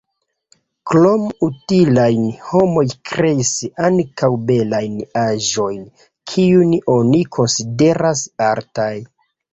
Krom 0.91 1.25
utilajn, 1.47 2.23
homoj 2.47 2.85
kreis 3.11 3.51
ankaŭ 3.89 4.31
belajn 4.49 4.95
aĵojn, 5.27 5.79
kiujn 6.33 6.75
oni 6.97 7.25
konsideras 7.39 8.29
artaj. 8.51 8.93